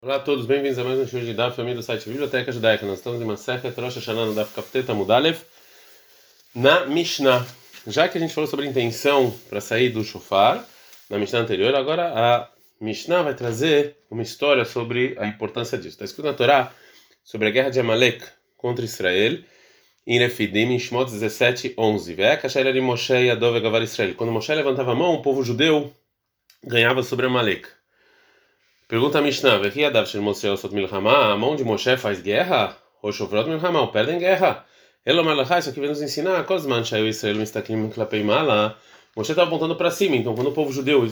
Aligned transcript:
Olá 0.00 0.14
a 0.14 0.20
todos, 0.20 0.46
bem-vindos 0.46 0.78
a 0.78 0.84
mais 0.84 0.96
um 0.96 1.08
show 1.08 1.18
de 1.18 1.34
Daf, 1.34 1.56
família 1.56 1.74
do 1.74 1.82
site 1.82 2.08
Biblioteca 2.08 2.52
Judaica. 2.52 2.86
Nós 2.86 2.98
estamos 2.98 3.20
em 3.20 3.24
uma 3.24 3.34
Rosh 3.34 3.96
Hashanah 3.96 4.26
no 4.26 4.32
Daf 4.32 4.54
Kafteta 4.54 4.94
Mudalev, 4.94 5.40
na 6.54 6.86
Mishnah. 6.86 7.44
Já 7.84 8.08
que 8.08 8.16
a 8.16 8.20
gente 8.20 8.32
falou 8.32 8.48
sobre 8.48 8.68
intenção 8.68 9.36
para 9.50 9.60
sair 9.60 9.90
do 9.90 10.04
shofar, 10.04 10.64
na 11.10 11.18
Mishnah 11.18 11.40
anterior, 11.40 11.74
agora 11.74 12.12
a 12.14 12.48
Mishnah 12.80 13.24
vai 13.24 13.34
trazer 13.34 13.96
uma 14.08 14.22
história 14.22 14.64
sobre 14.64 15.16
a 15.18 15.26
importância 15.26 15.76
disso. 15.76 15.96
Está 15.96 16.04
escrito 16.04 16.26
na 16.26 16.32
Torá 16.32 16.72
sobre 17.24 17.48
a 17.48 17.50
guerra 17.50 17.70
de 17.70 17.80
Amalek 17.80 18.24
contra 18.56 18.84
Israel, 18.84 19.36
em 20.06 20.16
Refidim, 20.20 20.74
em 20.74 20.78
Shmot 20.78 21.10
17, 21.10 21.74
11. 21.76 22.14
de 22.72 22.80
Moshe. 22.80 23.34
Quando 24.16 24.30
Moshe 24.30 24.54
levantava 24.54 24.92
a 24.92 24.94
mão, 24.94 25.14
o 25.14 25.22
povo 25.22 25.42
judeu 25.42 25.92
ganhava 26.62 27.02
sobre 27.02 27.26
Amalek. 27.26 27.77
Pergunta 28.88 29.18
a 29.18 29.20
Mishnah, 29.20 29.58
Vehiadav 29.58 30.06
Shel 30.06 30.22
Moshe 30.22 30.48
Osot 30.48 30.74
Milchama, 30.74 31.30
a 31.30 31.36
mão 31.36 31.54
de 31.54 31.62
Moshe 31.62 31.94
faz 31.98 32.22
guerra? 32.22 32.74
Ou 33.02 33.12
Shovrot 33.12 33.46
Milchama, 33.46 33.86
perdem 33.92 34.18
guerra? 34.18 34.64
Elo 35.04 35.22
Malachai, 35.22 35.58
isso 35.58 35.68
aqui 35.68 35.78
vem 35.78 35.90
nos 35.90 36.00
ensinar, 36.00 36.42
Kozman 36.44 36.82
Shayu 36.82 37.06
Israel 37.06 37.36
Mistaklim 37.36 37.90
Klapei 37.90 38.22
Mala. 38.22 38.78
Moshe 39.14 39.32
estava 39.32 39.46
apontando 39.46 39.76
para 39.76 39.90
cima, 39.90 40.16
então 40.16 40.34
quando 40.34 40.46
o 40.46 40.52
povo 40.52 40.72
judeu 40.72 41.06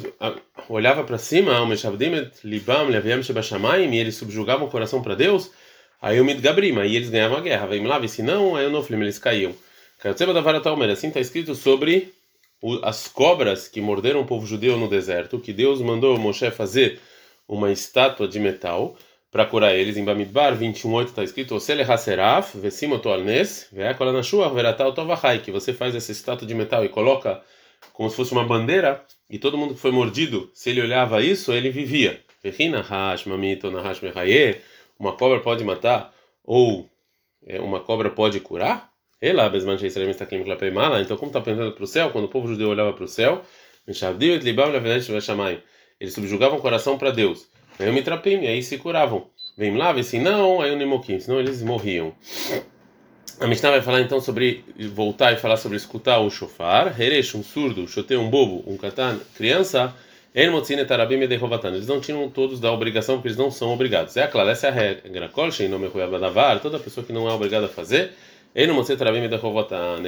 olhava 0.70 1.04
para 1.04 1.18
cima, 1.18 1.60
o 1.60 1.66
Meshavdim 1.66 2.30
Libam 2.42 2.88
Leviam 2.88 3.22
Shebashamayim, 3.22 3.92
e 3.92 3.98
eles 3.98 4.14
subjugavam 4.14 4.66
o 4.66 4.70
coração 4.70 5.02
para 5.02 5.14
Deus, 5.14 5.50
aí 6.00 6.18
o 6.18 6.24
Midgabrim, 6.24 6.78
aí 6.78 6.96
eles 6.96 7.10
ganhavam 7.10 7.36
a 7.36 7.40
guerra. 7.42 7.66
Vem 7.66 7.86
lá, 7.86 8.00
e 8.00 8.08
se 8.08 8.22
não, 8.22 8.56
aí 8.56 8.64
o 8.64 8.70
Noflim, 8.70 9.02
eles 9.02 9.18
caíam. 9.18 9.54
Kayotzeba 9.98 10.32
da 10.32 10.40
Varataomer, 10.40 10.88
assim 10.88 11.08
está 11.08 11.20
escrito 11.20 11.54
sobre 11.54 12.10
as 12.82 13.06
cobras 13.06 13.68
que 13.68 13.82
morderam 13.82 14.22
o 14.22 14.24
povo 14.24 14.46
judeu 14.46 14.78
no 14.78 14.88
deserto, 14.88 15.38
que 15.38 15.52
Deus 15.52 15.82
mandou 15.82 16.16
Moshe 16.16 16.50
fazer 16.50 16.98
uma 17.48 17.70
estátua 17.70 18.26
de 18.28 18.38
metal 18.40 18.96
para 19.30 19.44
curar 19.46 19.74
eles. 19.74 19.96
Em 19.96 20.04
Bamidbar 20.04 20.56
21:8 20.56 21.08
está 21.08 21.22
escrito: 21.24 21.54
"Osele 21.54 21.82
haseraf 21.82 22.56
vesimo 22.58 22.98
toalnes 22.98 23.68
ve'akola 23.72 24.12
nashuach 24.12 24.54
veratal 24.54 24.92
tovachai", 24.92 25.40
que 25.40 25.50
você 25.50 25.72
faz 25.72 25.94
essa 25.94 26.12
estátua 26.12 26.46
de 26.46 26.54
metal 26.54 26.84
e 26.84 26.88
coloca 26.88 27.42
como 27.92 28.08
se 28.10 28.16
fosse 28.16 28.32
uma 28.32 28.44
bandeira 28.44 29.04
e 29.28 29.38
todo 29.38 29.58
mundo 29.58 29.74
que 29.74 29.80
foi 29.80 29.90
mordido, 29.90 30.50
se 30.54 30.70
ele 30.70 30.80
olhava 30.80 31.22
isso, 31.22 31.52
ele 31.52 31.70
vivia. 31.70 32.20
Uma 34.98 35.12
cobra 35.16 35.40
pode 35.40 35.64
matar 35.64 36.14
ou 36.44 36.88
é, 37.46 37.60
uma 37.60 37.80
cobra 37.80 38.10
pode 38.10 38.40
curar? 38.40 38.90
Então, 39.20 41.16
como 41.16 41.30
está 41.30 41.40
pensando 41.40 41.72
para 41.72 41.84
o 41.84 41.86
céu, 41.86 42.10
quando 42.10 42.24
o 42.26 42.28
povo 42.28 42.48
judeu 42.48 42.68
olhava 42.68 42.92
para 42.92 43.04
o 43.04 43.08
céu, 43.08 43.42
eles 45.98 46.14
subjugavam 46.14 46.58
o 46.58 46.60
coração 46.60 46.98
para 46.98 47.10
Deus. 47.10 47.46
Aí 47.78 47.90
me 47.90 48.02
trapim, 48.02 48.46
aí 48.46 48.62
se 48.62 48.78
curavam. 48.78 49.26
Vem 49.56 49.76
lá, 49.76 49.92
vê 49.92 50.02
se 50.02 50.18
não, 50.18 50.60
aí 50.60 50.70
o 50.70 50.76
Nemoquim, 50.76 51.18
senão 51.18 51.40
eles 51.40 51.62
morriam. 51.62 52.12
A 53.40 53.46
Mishnah 53.46 53.70
vai 53.70 53.82
falar 53.82 54.00
então 54.02 54.20
sobre 54.20 54.64
voltar 54.92 55.32
e 55.32 55.36
falar 55.36 55.56
sobre 55.56 55.76
escutar 55.76 56.18
o 56.20 56.30
shofar. 56.30 56.98
Heresh, 56.98 57.34
um 57.34 57.42
surdo, 57.42 57.88
chotei 57.88 58.16
um 58.16 58.28
bobo, 58.28 58.62
um 58.66 58.76
katan, 58.76 59.18
criança. 59.34 59.94
Eles 60.34 60.50
não 61.86 62.00
tinham 62.00 62.28
todos 62.28 62.60
da 62.60 62.70
obrigação, 62.70 63.16
porque 63.16 63.28
eles 63.28 63.38
não 63.38 63.50
são 63.50 63.72
obrigados. 63.72 64.16
É 64.18 64.26
claro, 64.26 64.50
essa 64.50 64.66
é 64.66 64.70
a 64.70 64.72
regra. 64.72 65.30
Toda 66.60 66.78
pessoa 66.78 67.06
que 67.06 67.12
não 67.12 67.28
é 67.28 67.32
obrigada 67.32 67.66
a 67.66 67.70
fazer, 67.70 68.12
ele 68.54 68.72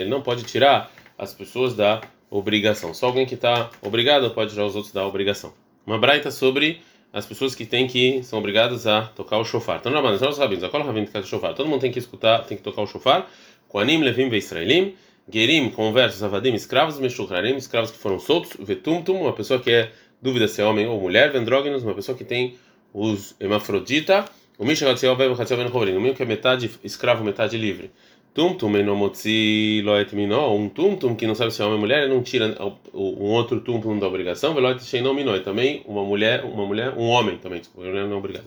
não 0.08 0.20
pode 0.22 0.44
tirar 0.44 0.90
as 1.16 1.32
pessoas 1.32 1.74
da 1.74 2.02
obrigação. 2.30 2.92
Só 2.92 3.06
alguém 3.06 3.24
que 3.24 3.34
está 3.34 3.70
obrigado 3.80 4.30
pode 4.30 4.50
tirar 4.50 4.66
os 4.66 4.76
outros 4.76 4.92
da 4.92 5.06
obrigação 5.06 5.52
uma 5.88 5.98
braita 5.98 6.30
sobre 6.30 6.82
as 7.10 7.24
pessoas 7.24 7.54
que 7.54 7.64
têm 7.64 7.86
que 7.86 8.22
são 8.22 8.38
obrigadas 8.38 8.86
a 8.86 9.06
tocar 9.06 9.38
o 9.38 9.44
shofar. 9.44 9.78
Então, 9.78 9.90
Rabanan, 9.90 10.18
nós 10.20 10.36
rabinos, 10.36 10.62
a 10.62 10.68
rabino 10.68 11.06
que 11.06 11.18
o 11.18 11.24
shofar. 11.24 11.54
Todo 11.54 11.66
mundo 11.66 11.80
tem 11.80 11.90
que 11.90 11.98
escutar, 11.98 12.44
tem 12.44 12.58
que 12.58 12.62
tocar 12.62 12.82
o 12.82 12.86
shofar. 12.86 13.26
Koanim, 13.68 14.02
Levim, 14.02 14.28
Israelim, 14.34 14.94
Gerim, 15.32 15.70
conversos, 15.70 16.22
Avadim, 16.22 16.52
escravos, 16.52 16.98
Meshukrarim, 16.98 17.56
escravos 17.56 17.90
que 17.90 17.96
foram 17.96 18.18
soltos, 18.18 18.54
Vetumtum, 18.60 19.22
uma 19.22 19.32
pessoa 19.32 19.58
que 19.58 19.70
é 19.70 19.90
dúvida 20.20 20.46
se 20.46 20.60
é 20.60 20.64
homem 20.64 20.86
ou 20.86 21.00
mulher, 21.00 21.32
Vendrógenos, 21.32 21.82
uma 21.82 21.94
pessoa 21.94 22.16
que 22.16 22.24
tem 22.24 22.58
os 22.92 23.34
hemafrodita, 23.40 24.26
o 24.58 24.66
Mishagatziel, 24.66 25.16
Vevo, 25.16 25.40
Hatziel, 25.40 25.58
Ben 25.58 25.70
Kovrin, 25.70 25.96
o 25.96 26.00
meio 26.02 26.14
que 26.14 26.22
é 26.22 26.26
metade 26.26 26.70
escravo, 26.84 27.24
metade 27.24 27.56
livre. 27.56 27.90
Tumtum 28.34 28.76
enomotzi 28.76 29.82
loet 29.84 30.14
minó, 30.14 30.54
um 30.54 30.68
tumtum 30.68 31.16
que 31.16 31.26
não 31.26 31.34
sabe 31.34 31.50
se 31.50 31.60
é 31.60 31.64
homem 31.64 31.74
ou 31.74 31.80
mulher, 31.80 32.04
ele 32.04 32.14
não 32.14 32.22
tira 32.22 32.56
um 32.94 33.30
outro 33.32 33.60
tumtum 33.60 33.98
da 33.98 34.06
obrigação, 34.06 34.54
veloit 34.54 34.82
sheinom 34.84 35.12
minó, 35.12 35.36
também 35.40 35.82
uma 35.86 36.04
mulher, 36.04 36.44
uma 36.44 36.64
mulher, 36.64 36.94
um 36.96 37.08
homem 37.08 37.36
também, 37.38 37.58
desculpa, 37.58 37.88
mulher 37.88 38.06
não 38.06 38.14
é 38.14 38.18
obrigado, 38.18 38.44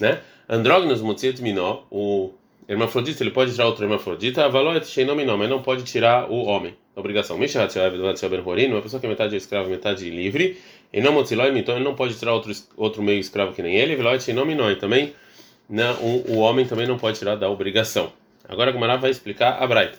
né? 0.00 0.20
Andrógenos 0.48 1.00
motziet 1.00 1.40
minó, 1.42 1.82
o 1.92 2.32
hermafrodita, 2.68 3.22
ele 3.22 3.30
pode 3.30 3.52
tirar 3.52 3.66
outro 3.66 3.84
hermafrodita, 3.84 4.48
veloit 4.48 4.84
sheinom 4.84 5.14
minó, 5.14 5.36
mas 5.36 5.48
não 5.48 5.62
pode 5.62 5.84
tirar 5.84 6.28
o 6.28 6.46
homem, 6.46 6.74
obrigação. 6.96 7.38
Mishat 7.38 7.72
ben 8.28 8.42
horin, 8.44 8.72
uma 8.72 8.82
pessoa 8.82 8.98
que 8.98 9.06
é 9.06 9.08
metade 9.08 9.36
escravo, 9.36 9.70
metade 9.70 10.10
livre, 10.10 10.58
e 10.92 11.00
não 11.00 11.12
motziloi 11.12 11.56
então 11.56 11.76
ele 11.76 11.84
não 11.84 11.94
pode 11.94 12.18
tirar 12.18 12.32
outro 12.32 12.52
outro 12.76 13.00
meio 13.00 13.20
escravo 13.20 13.52
que 13.52 13.62
nem 13.62 13.76
ele, 13.76 13.94
veloit 13.94 14.22
sheinom 14.24 14.44
minó, 14.44 14.74
também 14.74 15.12
não, 15.68 15.94
o, 16.02 16.32
o 16.32 16.38
homem 16.38 16.66
também 16.66 16.88
não 16.88 16.98
pode 16.98 17.16
tirar 17.16 17.36
da 17.36 17.48
obrigação. 17.48 18.12
Agora 18.50 18.70
a 18.70 18.72
Gumara 18.72 18.96
vai 18.96 19.10
explicar 19.10 19.62
a 19.62 19.66
Braita. 19.66 19.98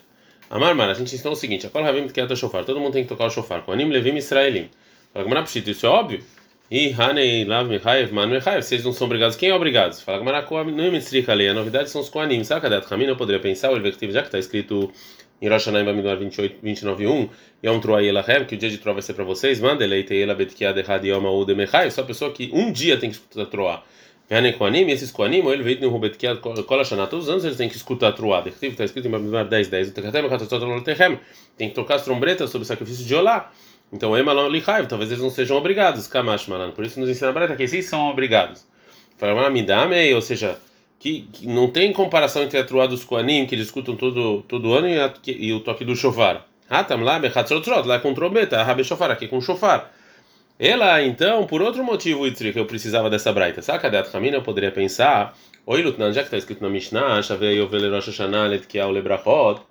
Amar 0.49 0.75
Mar, 0.75 0.89
a 0.89 0.93
gente 0.93 1.15
ensina 1.15 1.31
o 1.31 1.35
seguinte: 1.35 1.65
Akol 1.65 1.85
Havim 1.85 2.07
Tkiat 2.07 2.35
shofar. 2.35 2.65
Todo 2.65 2.81
mundo 2.81 2.91
tem 2.91 3.03
que 3.03 3.09
tocar 3.09 3.27
o 3.27 3.29
shofar. 3.29 3.61
Com 3.61 3.71
Anim 3.71 3.89
Levim 3.89 4.17
Israelim. 4.17 4.69
Fala 5.13 5.23
Gumara 5.23 5.43
Pshit, 5.43 5.71
isso 5.71 5.85
é 5.85 5.89
óbvio? 5.89 6.21
E 6.69 6.93
Hanei 6.97 7.45
Lav 7.45 7.69
Mechaev 7.69 8.11
Manu 8.11 8.33
Mechaev. 8.33 8.61
Vocês 8.61 8.83
não 8.83 8.91
são 8.91 9.05
obrigados. 9.07 9.37
Quem 9.37 9.49
é 9.49 9.55
obrigado? 9.55 9.93
Fala 10.01 10.17
Gumara 10.17 10.45
Não 10.65 10.83
é 10.83 11.35
lei. 11.35 11.47
A 11.47 11.53
novidade 11.53 11.89
são 11.89 12.01
os 12.01 12.09
Koanim. 12.09 12.43
Sabe 12.43 12.59
cadê 12.59 12.75
a 12.75 13.03
Eu 13.07 13.15
poderia 13.15 13.41
pensar, 13.41 13.71
o 13.71 13.77
Elvectiv, 13.77 14.11
já 14.11 14.19
que 14.19 14.27
está 14.27 14.39
escrito 14.39 14.91
em 15.41 15.47
Rosh 15.47 15.67
Hashanah 15.67 15.85
Bamidbar 15.85 16.17
29, 16.17 17.07
1, 17.07 17.29
e 17.63 17.67
é 17.67 17.71
um 17.71 17.79
Troai 17.79 18.07
Elahem, 18.07 18.43
que 18.45 18.55
o 18.55 18.57
dia 18.57 18.69
de 18.69 18.77
Troa 18.77 18.95
vai 18.95 19.01
ser 19.01 19.13
para 19.13 19.23
vocês. 19.23 19.61
Manda 19.61 19.85
eleite 19.85 20.21
Ela 20.21 20.35
Betkiad 20.35 20.77
Errad 20.77 21.05
Yom 21.05 21.25
Aud 21.25 21.55
Mechaev. 21.55 21.91
Só 21.91 22.01
a 22.01 22.05
pessoa 22.05 22.31
que 22.31 22.51
um 22.53 22.73
dia 22.73 22.97
tem 22.97 23.09
que 23.09 23.15
escutar 23.15 23.45
Troa. 23.45 23.83
Venem 24.31 24.53
Koanim, 24.53 24.87
e 24.87 24.91
esses 24.93 25.11
Koanim, 25.11 25.45
ele 25.49 25.61
veio 25.61 25.81
no 25.81 25.89
Rubetkiad 25.89 26.39
Kolashana, 26.39 27.05
todos 27.05 27.25
os 27.25 27.29
anos 27.29 27.43
eles 27.43 27.57
têm 27.57 27.67
que 27.67 27.75
escutar 27.75 28.07
a 28.07 28.11
truada. 28.13 28.47
Está 28.47 28.85
escrito 28.85 29.05
em 29.05 29.11
Babimar 29.11 29.45
10, 29.45 29.67
10. 29.67 29.91
Tem 31.57 31.67
que 31.67 31.75
tocar 31.75 31.95
as 31.95 32.05
trombetas 32.05 32.49
sobre 32.49 32.63
o 32.63 32.65
sacrifício 32.65 33.05
de 33.05 33.13
Olá. 33.13 33.51
Então, 33.91 34.17
Emalon 34.17 34.47
Lichaiv, 34.47 34.87
talvez 34.87 35.11
eles 35.11 35.21
não 35.21 35.29
sejam 35.29 35.57
obrigados, 35.57 36.07
Kamash 36.07 36.47
Malan. 36.47 36.71
Por 36.71 36.85
isso 36.85 36.97
nos 36.97 37.09
ensina 37.09 37.29
a 37.29 37.33
Breta 37.33 37.57
que 37.57 37.63
esses 37.63 37.85
são 37.87 38.09
obrigados. 38.09 38.65
Fala, 39.17 39.49
Midame, 39.49 40.13
ou 40.13 40.21
seja, 40.21 40.57
que, 40.97 41.27
que, 41.33 41.45
não 41.45 41.69
tem 41.69 41.91
comparação 41.91 42.41
entre 42.41 42.57
a 42.57 42.63
truada 42.63 42.91
dos 42.91 43.03
Koanim, 43.03 43.45
que 43.45 43.53
eles 43.53 43.65
escutam 43.65 43.97
todo, 43.97 44.43
todo 44.43 44.73
ano, 44.73 44.87
e, 44.87 44.97
a, 44.97 45.13
e 45.27 45.51
o 45.51 45.59
toque 45.59 45.83
do 45.83 45.93
Shofar. 45.93 46.47
Ah, 46.69 46.85
tam 46.85 47.03
lá, 47.03 47.19
Bechatzrotrot, 47.19 47.85
lá 47.85 47.99
com 47.99 48.13
trombeta, 48.13 48.63
Rabe 48.63 48.85
Shofar, 48.85 49.11
aqui 49.11 49.27
com 49.27 49.41
Shofar. 49.41 49.91
Ela, 50.63 51.01
então, 51.01 51.47
por 51.47 51.59
outro 51.59 51.83
motivo, 51.83 52.27
Itri, 52.27 52.53
que 52.53 52.59
eu 52.59 52.67
precisava 52.67 53.09
dessa 53.09 53.33
braita. 53.33 53.63
Saca 53.63 53.89
de 53.89 53.97
Atramina, 53.97 54.37
eu 54.37 54.43
poderia 54.43 54.69
pensar. 54.69 55.35
Oi, 55.65 55.81
Lutnan, 55.81 56.13
já 56.13 56.21
que 56.21 56.27
está 56.27 56.37
escrito 56.37 56.61
na 56.61 56.69
Mishnah, 56.69 57.19
Shavei 57.23 57.57
Yovel 57.57 57.89
Rosh 57.89 58.09
Hashanah 58.09 58.45
Letkiel 58.45 58.91
Lebrachot, 58.91 59.61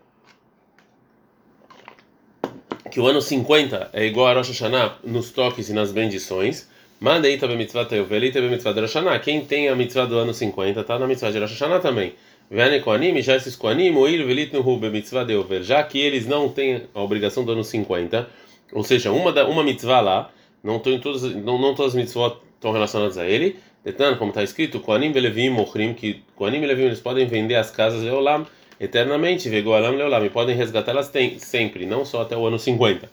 que 2.91 2.99
o 2.99 3.07
ano 3.07 3.23
50 3.23 3.91
é 3.93 4.05
igual 4.05 4.27
a 4.27 4.33
Rosh 4.33 4.49
Hashanah 4.49 4.97
nos 5.05 5.31
toques 5.31 5.69
e 5.69 5.73
nas 5.73 5.93
bendições. 5.93 6.69
Mandei 6.99 7.39
também 7.39 7.57
mitzvah 7.57 7.85
Teovel 7.85 8.25
e 8.25 8.33
também 8.33 8.51
mitzvah 8.51 8.73
de 8.73 8.81
Rosh 8.81 8.95
Hashanah. 8.95 9.21
Quem 9.21 9.45
tem 9.45 9.69
a 9.69 9.77
mitzvah 9.77 10.07
do 10.07 10.19
ano 10.19 10.35
50 10.35 10.81
está 10.81 10.99
na 10.99 11.07
mitzvah 11.07 11.31
de 11.31 11.39
Rosh 11.39 11.53
Hashanah 11.53 11.79
também. 11.79 12.15
Vene 12.51 12.81
Koanim, 12.81 13.23
já 13.23 13.39
Koanim, 13.57 13.95
Oil 13.95 14.27
Velit 14.27 14.53
no 14.53 14.61
Rube 14.61 14.91
mitzvah 14.91 15.23
de 15.23 15.37
Ovel. 15.37 15.63
Já 15.63 15.85
que 15.85 16.01
eles 16.01 16.27
não 16.27 16.49
têm 16.49 16.89
a 16.93 17.01
obrigação 17.01 17.45
do 17.45 17.53
ano 17.53 17.63
50, 17.63 18.29
ou 18.73 18.83
seja, 18.83 19.13
uma, 19.13 19.31
da, 19.31 19.47
uma 19.47 19.63
mitzvah 19.63 20.01
lá 20.01 20.33
não, 20.63 20.79
todas, 20.79 21.23
não, 21.23 21.59
não 21.59 21.75
todas 21.75 21.95
as 21.95 22.01
mitzvot 22.01 22.37
estão 22.55 22.73
relacionadas 22.73 23.19
a 23.19 23.27
ele. 23.27 23.59
Detan, 23.85 24.17
como 24.17 24.31
está 24.31 24.43
escrito, 24.43 24.81
Koanim 24.81 25.13
velevim 25.13 25.51
mochrim, 25.51 25.95
que 25.95 26.23
Koanim 26.37 26.61
velevim 26.61 26.85
eles 26.85 27.01
podem 27.01 27.27
vender 27.27 27.55
as 27.55 27.71
casas 27.71 28.03
de 28.03 28.11
Olam 28.11 28.47
eternamente, 28.79 29.49
vegoalam 29.49 29.95
leolam, 29.95 30.25
e 30.25 30.31
podem 30.31 30.57
resgatá-las 30.57 31.11
sempre, 31.39 31.85
não 31.85 32.05
só 32.05 32.23
até 32.23 32.37
o 32.37 32.47
ano 32.47 32.59
50. 32.59 33.11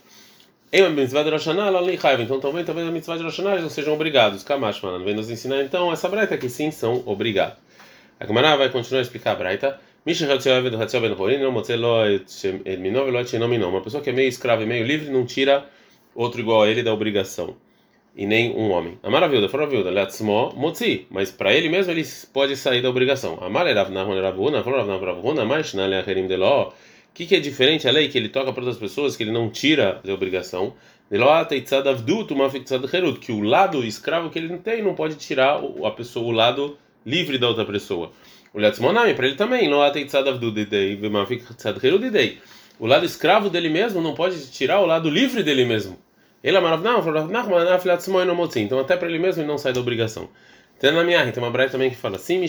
Em 0.71 0.89
mitzvah 0.89 1.24
de 1.24 1.30
Rosh 1.30 1.48
então 2.19 2.39
também 2.42 2.66
talvez 2.66 2.88
a 2.88 2.92
mitzvah 2.92 3.18
de 3.18 3.24
Rosh 3.24 3.39
não 3.39 3.69
sejam 3.69 3.94
obrigados. 3.94 4.44
Kamash, 4.44 4.81
mano, 4.81 5.04
vem 5.04 5.13
nos 5.13 5.30
ensinar 5.30 5.62
então 5.62 5.92
essa 5.94 6.10
braita 6.10 6.38
que 6.38 6.50
sim 6.50 6.71
são 6.71 7.04
obrigados. 7.06 7.57
A 8.19 8.25
Gemara 8.25 8.57
vai 8.57 8.69
continuar 8.69 9.00
a 9.00 9.04
explicar 9.04 9.31
a 9.31 9.36
braita. 9.36 9.80
Uma 10.06 10.13
pessoa 13.81 14.04
que 14.04 14.10
é 14.10 14.13
meio 14.13 14.30
escrava 14.30 14.63
e 14.63 14.66
meio 14.66 14.86
livre 14.86 15.10
não 15.10 15.25
tira 15.25 15.66
outro 16.18 16.42
igual 16.42 16.64
a 16.64 16.68
ele 16.68 16.81
da 16.81 16.92
obrigação 16.92 17.56
e 18.16 18.25
nem 18.25 18.52
um 18.52 18.72
homem. 18.72 18.98
A 19.04 19.10
maravilha, 19.12 19.48
fora 19.48 19.68
viúda, 19.68 19.92
leatzmo 19.92 20.52
motzi, 20.56 21.06
mas 21.12 21.31
para 21.31 21.54
ele 21.54 21.69
mesmo 21.69 21.92
ele 21.92 22.04
pode 22.34 22.58
sair 22.58 22.81
da 22.81 22.90
obrigação. 22.90 23.38
Amar 23.40 23.68
erav 23.68 23.92
nahon 23.92 24.16
eravuna, 24.16 24.64
fora 24.64 24.84
rav 24.84 24.88
nahon 24.88 25.46
mas 25.46 25.75
na 25.75 25.86
leacherim 25.86 26.25
deló. 26.25 26.69
O 26.69 26.74
que, 27.14 27.28
que 27.28 27.36
é 27.36 27.40
diferente 27.40 27.88
a 27.88 27.92
lei 27.92 28.08
que 28.10 28.18
ele 28.18 28.30
toca 28.30 28.52
para 28.52 28.62
outras 28.62 28.80
pessoas 28.80 29.16
que 29.16 29.24
ele 29.24 29.31
não 29.31 29.50
tira 29.50 30.02
da 30.04 30.14
obrigação? 30.14 30.74
que 33.19 33.31
o 33.31 33.42
lado 33.42 33.84
escravo 33.84 34.30
que 34.30 34.40
ele 34.40 34.48
não 34.50 34.58
tem 34.58 34.84
não 34.84 34.94
pode 34.96 35.16
tirar 35.16 35.62
a 35.84 35.92
pessoa 35.92 36.25
o 36.25 36.31
lado 36.31 36.78
livre 37.06 37.38
da 37.38 37.48
outra 37.48 37.66
pessoa. 37.66 38.12
O 38.54 38.60
Letzmonami, 38.60 39.14
para 39.14 39.28
ele 39.28 39.36
também, 39.36 39.72
o 42.80 42.86
lado 42.86 43.06
escravo 43.06 43.50
dele 43.50 43.69
mesmo 43.69 44.02
não 44.02 44.14
pode 44.14 44.52
tirar 44.52 44.80
o 44.81 44.86
lado 44.86 45.10
livre 45.10 45.44
dele 45.44 45.66
mesmo. 45.66 45.98
Ele 46.47 46.55
é 46.55 46.61
então 48.63 48.79
até 48.79 48.95
para 48.95 49.09
ele 49.09 49.19
mesmo 49.19 49.41
ele 49.41 49.49
não 49.49 49.57
sai 49.57 49.73
da 49.73 49.81
obrigação. 49.81 50.29
Tem 50.79 50.94
na 50.94 51.03
minha 51.03 51.29
tem 51.29 51.44
uma 51.44 51.51
braia 51.51 51.69
também 51.69 51.89
que 51.89 51.97
fala 51.97 52.15
assim, 52.15 52.41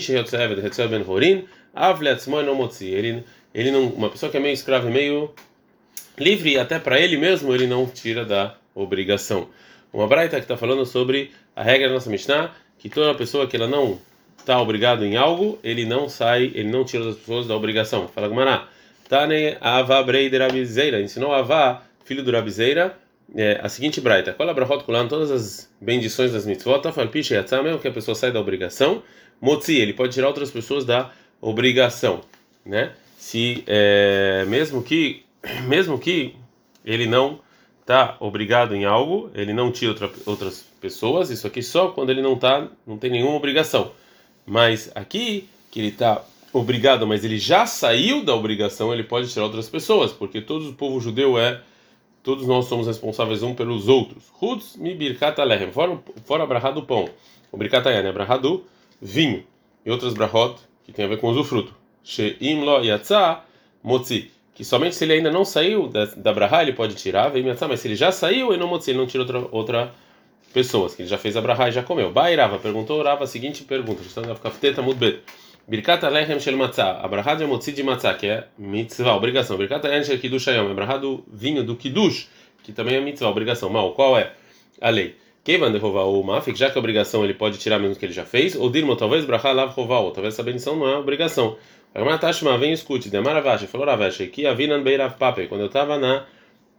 ele 2.93 3.25
ele 3.53 3.71
não, 3.71 3.87
uma 3.87 4.09
pessoa 4.09 4.31
que 4.31 4.37
é 4.37 4.39
meio 4.39 4.53
escravo 4.53 4.87
e 4.87 4.91
meio 4.91 5.33
livre, 6.17 6.57
até 6.57 6.79
para 6.79 6.97
ele 6.97 7.17
mesmo 7.17 7.53
ele 7.53 7.67
não 7.67 7.85
tira 7.87 8.23
da 8.23 8.55
obrigação. 8.73 9.49
Uma 9.91 10.07
braita 10.07 10.37
que 10.37 10.43
está 10.43 10.55
falando 10.55 10.85
sobre 10.85 11.31
a 11.53 11.61
regra 11.61 11.89
da 11.89 11.95
nossa 11.95 12.09
Mishnah, 12.09 12.53
que 12.77 12.87
toda 12.87 13.13
pessoa 13.15 13.47
que 13.47 13.57
ela 13.57 13.67
não 13.67 13.99
está 14.37 14.61
obrigado 14.61 15.03
em 15.03 15.17
algo, 15.17 15.59
ele 15.61 15.83
não 15.85 16.07
sai, 16.07 16.53
ele 16.55 16.69
não 16.69 16.85
tira 16.85 17.09
as 17.09 17.17
pessoas 17.17 17.47
da 17.47 17.55
obrigação. 17.55 18.07
Fala 18.07 18.29
Gumará. 18.29 18.69
Tane 19.09 19.57
Ava 19.59 20.01
Brei 20.03 20.29
de 20.29 20.37
Rabizeira, 20.37 21.01
ensinou 21.01 21.33
Ava, 21.33 21.81
filho 22.05 22.23
do 22.23 22.31
Rabizeira, 22.31 22.95
é, 23.35 23.59
a 23.61 23.69
seguinte 23.69 24.01
braita: 24.01 24.33
Qual 24.33 24.49
abrahot 24.49 24.83
todas 25.07 25.31
as 25.31 25.69
bendições 25.79 26.31
das 26.31 26.45
mitzvot, 26.45 26.81
falpiche 26.91 27.33
yatzah, 27.33 27.61
mesmo 27.61 27.79
que 27.79 27.87
a 27.87 27.91
pessoa 27.91 28.15
sai 28.15 28.31
da 28.31 28.39
obrigação, 28.39 29.03
motzi, 29.39 29.77
ele 29.77 29.93
pode 29.93 30.13
tirar 30.13 30.27
outras 30.27 30.51
pessoas 30.51 30.85
da 30.85 31.11
obrigação, 31.41 32.21
né? 32.65 32.91
Se 33.17 33.63
é, 33.67 34.45
mesmo 34.47 34.81
que 34.81 35.23
mesmo 35.67 35.99
que 35.99 36.35
ele 36.83 37.05
não 37.05 37.39
está 37.81 38.17
obrigado 38.19 38.75
em 38.75 38.85
algo, 38.85 39.31
ele 39.33 39.53
não 39.53 39.71
tira 39.71 39.91
outra, 39.91 40.11
outras 40.25 40.65
pessoas, 40.79 41.29
isso 41.29 41.47
aqui 41.47 41.61
só 41.61 41.89
quando 41.89 42.11
ele 42.11 42.21
não 42.21 42.37
tá, 42.37 42.67
não 42.85 42.97
tem 42.97 43.09
nenhuma 43.09 43.35
obrigação. 43.35 43.91
Mas 44.45 44.91
aqui 44.95 45.47
que 45.71 45.79
ele 45.79 45.89
está 45.89 46.23
obrigado, 46.53 47.05
mas 47.05 47.23
ele 47.23 47.37
já 47.37 47.65
saiu 47.65 48.23
da 48.23 48.33
obrigação, 48.33 48.93
ele 48.93 49.03
pode 49.03 49.29
tirar 49.31 49.45
outras 49.45 49.69
pessoas, 49.69 50.11
porque 50.11 50.41
todo 50.41 50.69
o 50.69 50.73
povo 50.73 50.99
judeu 50.99 51.37
é, 51.37 51.61
todos 52.23 52.47
nós 52.47 52.65
somos 52.65 52.87
responsáveis 52.87 53.43
um 53.43 53.53
pelos 53.53 53.87
outros. 53.87 54.23
Hutz 54.41 54.75
mi 54.75 54.93
birkat 54.95 55.39
alehem, 55.39 55.71
fora, 55.71 55.99
fora 56.25 56.57
a 56.57 56.71
do 56.71 56.83
pão. 56.83 57.09
O 57.51 57.57
birkat 57.57 57.87
é 57.87 57.97
a 57.99 58.37
do 58.37 58.63
vinho. 59.01 59.43
E 59.85 59.91
outras 59.91 60.13
brahot 60.13 60.59
que 60.85 60.91
tem 60.91 61.05
a 61.05 61.07
ver 61.07 61.17
com 61.17 61.29
usufruto. 61.29 61.73
Sheim 62.03 62.63
lo 62.63 62.83
yatsa 62.83 63.41
motzi. 63.83 64.31
Que 64.53 64.65
somente 64.65 64.95
se 64.95 65.05
ele 65.05 65.13
ainda 65.13 65.31
não 65.31 65.45
saiu 65.45 65.87
da, 65.87 66.05
da 66.05 66.33
brahá, 66.33 66.61
ele 66.61 66.73
pode 66.73 66.93
tirar, 66.93 67.29
vem 67.29 67.47
yatzá, 67.47 67.65
mas 67.65 67.79
se 67.79 67.87
ele 67.87 67.95
já 67.95 68.11
saiu, 68.11 68.49
ele 68.51 68.57
não 68.57 68.67
motzi, 68.67 68.91
ele 68.91 68.97
não 68.97 69.07
tira 69.07 69.23
outra, 69.23 69.47
outra 69.51 69.93
pessoa, 70.53 70.89
que 70.89 71.01
ele 71.01 71.07
já 71.07 71.17
fez 71.17 71.37
a 71.37 71.41
brahá 71.41 71.69
e 71.69 71.71
já 71.71 71.81
comeu. 71.81 72.11
Bairava, 72.11 72.59
perguntou, 72.59 72.99
orava 72.99 73.23
a 73.23 73.27
seguinte 73.27 73.63
pergunta, 73.63 74.01
estamos 74.01 74.27
na 74.27 74.35
kafteta 74.35 74.81
mudbet. 74.81 75.21
Birkat 75.69 76.03
Alechem 76.03 76.39
Shel 76.39 76.57
Matzah, 76.57 76.99
Abrahá 77.03 77.35
de 77.35 77.45
Motzi 77.45 77.71
de 77.71 77.83
Matzah, 77.83 78.15
que 78.15 78.25
é 78.25 78.47
mitzvah, 78.57 79.15
obrigação. 79.15 79.55
Birkat 79.55 79.85
Alechem 79.85 80.03
Shel 80.03 80.19
Kiddush 80.19 80.47
Hayom, 80.47 80.71
Abrahá 80.71 80.97
do 80.97 81.23
vinho 81.31 81.63
do 81.63 81.75
Kiddush, 81.75 82.27
que 82.63 82.73
também 82.73 82.95
é 82.95 82.99
mitzvah, 82.99 83.29
obrigação. 83.29 83.69
Mal, 83.69 83.93
qual 83.93 84.17
é 84.17 84.31
a 84.81 84.89
lei? 84.89 85.15
Kevan 85.43 85.71
de 85.71 85.77
o 85.77 86.23
Mafik, 86.23 86.57
já 86.57 86.71
que 86.71 86.77
a 86.77 86.79
obrigação 86.79 87.23
ele 87.23 87.35
pode 87.35 87.59
tirar 87.59 87.77
mesmo 87.77 87.95
que 87.95 88.03
ele 88.03 88.13
já 88.13 88.25
fez, 88.25 88.55
ou 88.55 88.67
Dirmo, 88.67 88.95
talvez 88.95 89.25
Brahá 89.25 89.51
Lav 89.51 89.71
Roval, 89.71 90.09
talvez 90.09 90.33
essa 90.33 90.41
bendição 90.41 90.75
não 90.75 90.87
é 90.87 90.97
obrigação. 90.97 91.55
Tashma, 92.19 92.57
vem 92.57 92.71
escute, 92.71 93.07
Demaravashi, 93.07 93.67
falou 93.67 93.85
Ravashi, 93.85 94.25
que 94.25 94.47
Avinan 94.47 94.81
Bei 94.81 94.97
Rav 94.97 95.17
Pape, 95.19 95.45
quando 95.45 95.61
eu 95.61 95.67
estava 95.67 95.99
na 95.99 96.25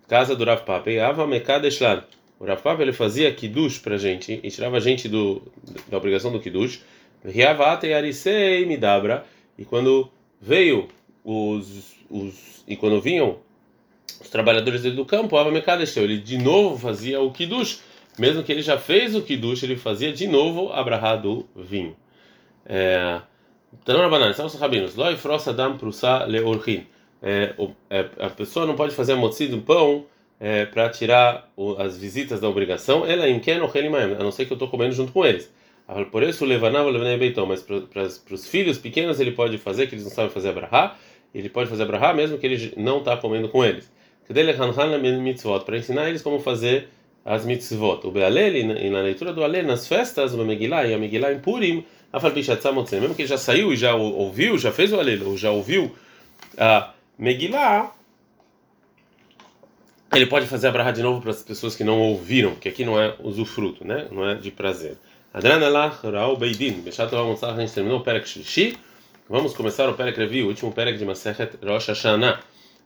casa 0.08 0.34
do 0.34 0.44
Rav 0.44 0.62
Pape, 0.62 0.98
Ava 0.98 1.28
Mekadeshlan, 1.28 2.02
o 2.40 2.44
Rav 2.44 2.60
Pape 2.60 2.82
ele 2.82 2.92
fazia 2.92 3.32
Kiddush 3.32 3.78
pra 3.78 3.96
gente, 3.96 4.40
e 4.42 4.50
tirava 4.50 4.78
a 4.78 4.80
gente 4.80 5.08
do, 5.08 5.42
da 5.88 5.96
obrigação 5.96 6.32
do 6.32 6.40
Kiddush, 6.40 6.80
e 8.60 8.66
Midabra, 8.66 9.24
e 9.58 9.64
quando 9.64 10.10
veio 10.40 10.88
os, 11.24 11.94
os 12.08 12.64
e 12.66 12.76
quando 12.76 13.00
vinham 13.00 13.38
os 14.20 14.28
trabalhadores 14.28 14.82
dele 14.82 14.96
do 14.96 15.04
campo, 15.04 15.36
ele 16.04 16.18
de 16.18 16.38
novo 16.38 16.78
fazia 16.78 17.20
o 17.20 17.30
Kiddush, 17.30 17.80
mesmo 18.18 18.42
que 18.42 18.52
ele 18.52 18.62
já 18.62 18.78
fez 18.78 19.14
o 19.14 19.22
Kiddush, 19.22 19.62
ele 19.62 19.76
fazia 19.76 20.12
de 20.12 20.26
novo 20.26 20.72
a 20.72 20.82
brahá 20.82 21.16
do 21.16 21.46
vinho. 21.56 21.96
É, 22.64 23.20
Tanora 23.84 24.08
banana, 24.08 24.34
são 24.34 24.46
os 24.46 24.54
rabinos. 24.54 24.94
Prusa 25.78 26.24
leorchin. 26.24 26.86
É, 27.22 27.54
é, 27.88 28.06
a 28.18 28.30
pessoa 28.30 28.66
não 28.66 28.74
pode 28.74 28.94
fazer 28.94 29.12
a 29.12 29.16
motzi 29.16 29.46
do 29.46 29.58
pão 29.58 30.06
é, 30.40 30.64
para 30.66 30.88
tirar 30.88 31.50
o, 31.56 31.76
as 31.76 31.96
visitas 31.96 32.40
da 32.40 32.48
obrigação. 32.48 33.06
Ela 33.06 33.28
em 33.28 33.38
que 33.38 33.50
a 34.14 34.24
não 34.24 34.32
ser 34.32 34.46
que 34.46 34.52
eu 34.52 34.56
estou 34.56 34.68
comendo 34.68 34.92
junto 34.92 35.12
com 35.12 35.24
eles. 35.24 35.52
Por 36.10 36.22
isso, 36.22 36.44
levanava 36.44 36.88
levanei 36.88 37.16
beitão, 37.16 37.46
mas 37.46 37.62
para 37.62 38.02
os 38.04 38.46
filhos 38.48 38.78
pequenos 38.78 39.18
ele 39.18 39.32
pode 39.32 39.58
fazer, 39.58 39.88
que 39.88 39.94
eles 39.94 40.04
não 40.04 40.12
sabem 40.12 40.30
fazer 40.30 40.50
abrahá, 40.50 40.96
ele 41.34 41.48
pode 41.48 41.68
fazer 41.68 41.82
abrahá 41.82 42.14
mesmo 42.14 42.38
que 42.38 42.46
ele 42.46 42.74
não 42.76 42.98
está 42.98 43.16
comendo 43.16 43.48
com 43.48 43.64
eles. 43.64 43.90
Para 45.64 45.76
ensinar 45.76 46.08
eles 46.08 46.22
como 46.22 46.38
fazer 46.38 46.88
as 47.24 47.44
mitzvot. 47.44 48.06
O 48.06 48.10
Bealel, 48.10 48.90
na 48.90 49.00
leitura 49.00 49.32
do 49.32 49.42
Alel, 49.42 49.64
nas 49.64 49.88
festas, 49.88 50.32
o 50.32 50.44
Megillah 50.44 50.86
e 50.86 50.94
a 50.94 50.98
Megillah 50.98 51.32
em 51.32 51.40
Purim, 51.40 51.84
mesmo 52.12 53.14
que 53.14 53.22
ele 53.22 53.28
já 53.28 53.38
saiu 53.38 53.72
e 53.72 53.76
já 53.76 53.94
ouviu, 53.94 54.58
já 54.58 54.70
fez 54.70 54.92
o 54.92 55.00
Alel, 55.00 55.28
ou 55.28 55.36
já 55.36 55.50
ouviu 55.50 55.94
a 56.56 56.92
Megillah, 57.18 57.92
ele 60.12 60.26
pode 60.26 60.46
fazer 60.46 60.68
a 60.68 60.90
de 60.90 61.02
novo 61.02 61.20
para 61.20 61.30
as 61.30 61.42
pessoas 61.42 61.76
que 61.76 61.84
não 61.84 62.00
ouviram, 62.00 62.54
que 62.56 62.68
aqui 62.68 62.84
não 62.84 63.00
é 63.00 63.14
usufruto, 63.20 63.86
né? 63.86 64.08
não 64.10 64.28
é 64.28 64.34
de 64.34 64.50
prazer. 64.50 64.96
Adran 65.32 65.62
Alach 65.62 66.02
Raul 66.02 66.36
Beidin. 66.36 66.82
Bechat 66.82 67.12
Motzach, 67.12 67.56
a 67.56 67.60
gente 67.60 67.72
terminou 67.72 68.00
o 68.00 68.02
Perek 68.02 68.26
Shlishi. 68.26 68.76
Vamos 69.28 69.54
começar 69.54 69.88
o 69.88 69.94
Perek 69.94 70.18
Revi, 70.18 70.42
o 70.42 70.48
último 70.48 70.72
Perek 70.72 70.98
de 70.98 71.04
Masechet 71.04 71.52
Rosh 71.62 71.86
Hashanah. 71.86 72.40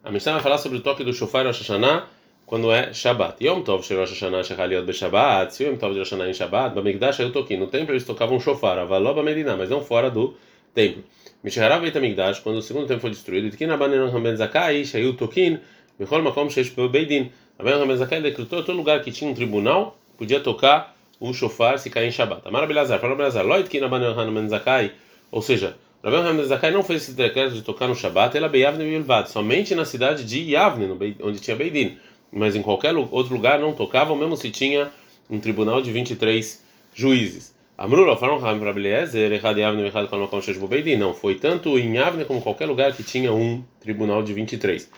A 0.05 0.11
Mishnah 0.11 0.35
vai 0.35 0.43
falar 0.43 0.59
sobre 0.59 0.77
o 0.77 0.83
toque 0.83 1.03
do 1.03 1.15
shofar 1.15 1.47
Rosh 1.47 1.61
Hashanah 1.61 2.07
quando 2.45 2.71
é 2.71 2.93
Shabbat. 2.93 3.43
Yom 3.43 3.63
Tov 3.63 3.81
de 3.81 3.95
Rosh 3.95 4.11
Hashanah 4.11 4.45
Shechaliot 4.45 4.85
Beshabbat. 4.85 5.55
Se 5.55 5.65
Yom 5.65 5.77
Tov 5.77 5.95
de 5.95 6.01
Rosh 6.01 6.11
Hashanah 6.11 6.29
em 6.29 6.35
Shabbat, 6.35 6.75
Bamigdash 6.75 7.21
eu 7.21 7.33
toquei. 7.33 7.57
No 7.57 7.69
templo 7.69 7.95
eles 7.95 8.05
tocavam 8.05 8.39
shofar, 8.39 8.79
Avaloba 8.79 9.23
Medina, 9.23 9.57
mas 9.57 9.71
não 9.71 9.81
fora 9.81 10.11
do 10.11 10.35
templo. 10.75 11.03
Mishaharav 11.43 11.81
Beit 11.81 11.97
Amigdash, 11.97 12.41
quando 12.41 12.57
o 12.59 12.63
segundo 12.63 12.87
templo 12.87 13.01
foi 13.01 13.11
destruído, 13.11 13.49
Tikin 13.49 13.71
Abanenon 13.71 14.11
Ramben 14.11 14.37
Zakai, 14.37 14.85
Shayu 14.85 15.15
Tokin, 15.15 15.61
Bechol 15.99 16.21
Makom 16.21 16.51
Sheish 16.51 16.75
Beidin. 16.91 17.31
Abanenon 17.59 17.81
Ramben 17.81 17.97
Zakai 17.97 18.21
decretou 18.21 18.63
todo 18.63 18.77
lugar 18.77 19.03
que 19.03 19.11
tinha 19.11 19.31
um 19.31 19.35
tribunal, 19.35 19.97
podia 20.19 20.41
tocar 20.41 20.94
o 21.29 21.35
shofar 21.35 21.79
se 21.79 21.91
cair 21.91 22.09
em 22.09 22.11
Shabbat. 22.11 22.47
Amar 22.47 22.67
Belazar, 22.67 23.01
falou 23.01 23.17
Belazar, 23.17 23.45
Loit 23.47 23.69
Kina 23.69 23.87
Hanuman 23.87 24.49
Zakai, 24.49 24.93
ou 25.31 25.41
seja, 25.41 25.77
Rabbi 26.03 26.17
Hanuman 26.17 26.45
Zakai 26.45 26.71
não 26.71 26.83
fez 26.83 27.03
esse 27.03 27.13
decreto 27.13 27.55
de 27.55 27.63
tocar 27.63 27.89
no 27.89 27.95
Shabbat, 27.95 28.37
ela 28.37 28.49
Beyavne 28.49 28.85
Bilvad, 28.85 29.31
somente 29.31 29.75
na 29.75 29.87
cidade 29.87 30.25
de 30.25 30.53
Yavne, 30.53 31.17
onde 31.23 31.41
tinha 31.41 31.57
Beidin, 31.57 31.97
mas 32.31 32.55
em 32.55 32.61
qualquer 32.61 32.95
outro 32.95 33.33
lugar 33.35 33.59
não 33.59 33.73
tocavam, 33.73 34.15
mesmo 34.15 34.37
se 34.37 34.51
tinha 34.51 34.91
um 35.31 35.41
tribunal 35.41 35.81
de 35.81 35.91
23 35.91 36.63
juízes. 36.95 37.55
Amrula, 37.79 38.17
falaram 38.17 38.39
Ram 38.39 38.59
para 38.59 38.73
Beliezer, 38.73 39.33
Errad 39.33 39.59
Yavne, 39.59 39.87
Errad 39.87 40.09
Kalmakam 40.09 40.43
Sheshbo 40.43 40.69
Beidin, 40.69 40.97
não, 40.97 41.15
foi 41.15 41.37
tanto 41.37 41.79
em 41.79 41.97
Yavne 41.97 42.25
como 42.27 42.43
qualquer 42.43 42.67
lugar 42.67 42.93
que 42.93 43.03
tinha 43.03 43.33
um 43.33 43.65
tribunal 43.81 44.23
de 44.23 44.35
23. 44.35 44.91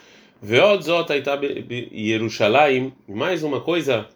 Veod 0.43 0.85
Zot 0.85 1.09
Yerushalayim, 1.93 2.93
mais 3.09 3.43
uma 3.43 3.61
coisa 3.61 4.09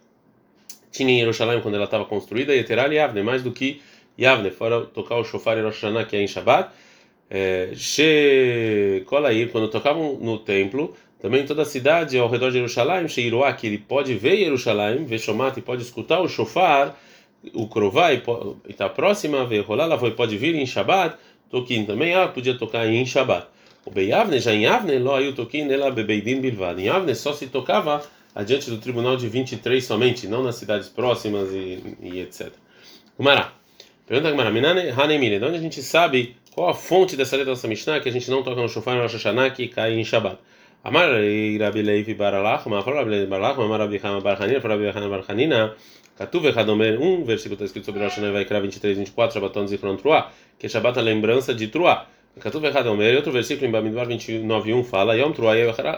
tinha 0.91 1.13
em 1.13 1.19
Jerusalém 1.19 1.61
quando 1.61 1.75
ela 1.75 1.85
estava 1.85 2.05
construída, 2.05 2.55
e 2.55 2.63
Teral 2.63 2.91
Yavne, 2.91 3.23
mais 3.23 3.41
do 3.41 3.51
que 3.51 3.81
Yavne, 4.19 4.51
fora 4.51 4.81
tocar 4.81 5.17
o 5.17 5.23
shofar 5.23 5.57
em 5.57 5.63
Rosh 5.63 5.81
que 6.09 6.15
é 6.15 6.21
em 6.21 6.27
Shabbat, 6.27 6.71
She 7.75 9.03
Kolair, 9.05 9.49
quando 9.51 9.69
tocavam 9.69 10.17
no 10.19 10.39
templo, 10.39 10.95
também 11.21 11.45
toda 11.45 11.61
a 11.61 11.65
cidade 11.65 12.17
ao 12.17 12.27
redor 12.27 12.47
de 12.47 12.57
Jerusalém, 12.57 13.07
Sheiroá, 13.07 13.53
que 13.53 13.67
ele 13.67 13.77
pode 13.77 14.13
ver 14.15 14.37
Jerusalém, 14.37 15.05
ver 15.05 15.19
Shomat 15.19 15.57
e 15.57 15.61
pode 15.61 15.83
escutar 15.83 16.19
o 16.19 16.27
shofar, 16.27 16.97
o 17.53 17.67
Krová, 17.67 18.11
e 18.13 18.21
está 18.67 18.89
próxima, 18.89 19.45
ver 19.45 19.61
Rolala, 19.61 19.97
pode 19.97 20.37
vir 20.37 20.55
em 20.55 20.65
Shabbat, 20.65 21.15
Toquim 21.49 21.85
também, 21.85 22.15
ah, 22.15 22.29
podia 22.29 22.57
tocar 22.57 22.87
em 22.87 23.05
Shabbat. 23.05 23.47
O 23.85 23.91
Beyavne, 23.91 24.39
já 24.39 24.53
em 24.53 24.63
Yavne, 24.63 24.97
lo 24.99 25.17
o 25.17 25.33
Toquim, 25.33 25.69
ela 25.69 25.91
bebeidin 25.91 26.39
bilvad. 26.39 26.79
Em 26.79 26.85
Yavne 26.85 27.13
só 27.13 27.33
se 27.33 27.47
tocava 27.47 28.01
adiante 28.35 28.69
do 28.69 28.77
tribunal 28.77 29.17
de 29.17 29.27
23 29.27 29.83
somente, 29.83 30.27
não 30.27 30.43
nas 30.43 30.55
cidades 30.55 30.87
próximas 30.89 31.49
e, 31.51 31.97
e 32.01 32.19
etc. 32.19 32.51
Gumará. 33.17 33.53
Pergunta 34.05 34.31
Gumará, 34.31 34.51
Minane 34.51 34.89
Hanemile, 34.89 35.39
de 35.39 35.45
onde 35.45 35.57
a 35.57 35.61
gente 35.61 35.81
sabe 35.81 36.35
qual 36.53 36.69
a 36.69 36.73
fonte 36.73 37.15
dessa 37.15 37.37
letra 37.37 37.55
da 37.55 37.67
Mishnah 37.67 38.01
que 38.01 38.09
a 38.09 38.11
gente 38.11 38.29
não 38.29 38.43
toca 38.43 38.61
no 38.61 38.67
shofar 38.67 38.95
no 38.95 39.03
Rosh 39.03 39.13
Hashanah 39.13 39.51
que 39.51 39.69
cai 39.69 39.93
em 39.93 40.03
Shabbat? 40.03 40.37
Amar 40.83 41.07
Rabi 41.07 41.81
Leivi 41.81 42.13
Baralach, 42.13 42.67
mas 42.67 42.83
fala 42.83 43.03
Rabi 43.03 43.25
Baralach, 43.25 43.57
mas 43.57 43.79
Rabi 43.79 44.01
Hama 44.03 44.19
Barhanina, 44.19 44.59
fala 44.59 44.75
Rabi 44.75 44.87
Hama 44.89 45.09
Barhanina, 45.09 45.75
Katuv 46.17 46.45
Echadomer, 46.47 46.99
um 46.99 47.23
versículo 47.23 47.53
está 47.53 47.65
escrito 47.65 47.85
sobre 47.85 48.03
Rosh 48.03 48.15
Hashanah, 48.15 48.33
vai 48.33 48.43
criar 48.43 48.59
23, 48.59 48.97
24, 48.97 49.33
Shabbaton 49.33 49.67
Zichron 49.67 49.95
Truá, 49.95 50.29
que 50.59 50.65
é 50.65 50.69
Shabbat 50.69 50.99
a 50.99 51.01
lembrança 51.01 51.53
de 51.53 51.67
Truá. 51.69 52.07
Katuv 52.39 52.65
Echadomer, 52.65 53.15
outro 53.15 53.31
versículo 53.31 53.67
em 53.67 53.71
Bamidbar 53.71 54.07
29, 54.07 54.73
1 54.73 54.83
fala, 54.83 55.15
Yom 55.15 55.31
Truá 55.31 55.53